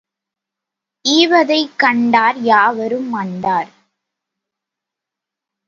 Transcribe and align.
ஈவதைக் 1.05 1.75
கண்டார் 1.75 2.39
யாவரும் 2.41 3.13
அண்டார். 3.13 3.69